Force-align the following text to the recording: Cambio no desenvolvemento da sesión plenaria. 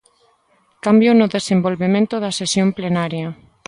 Cambio 0.85 1.11
no 1.19 1.27
desenvolvemento 1.35 2.15
da 2.23 2.35
sesión 2.39 2.67
plenaria. 2.77 3.27